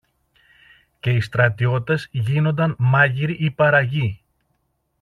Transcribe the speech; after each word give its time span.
και 0.99 1.09
οι 1.11 1.21
στρατιώτες 1.21 2.07
γίνονταν 2.11 2.75
μάγειροι 2.79 3.33
ή 3.33 3.51
παραγιοί 3.51 4.21